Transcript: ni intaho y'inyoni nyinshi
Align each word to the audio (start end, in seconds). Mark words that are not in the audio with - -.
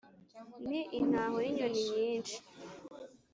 ni 0.67 0.79
intaho 0.99 1.37
y'inyoni 1.45 1.81
nyinshi 1.91 2.37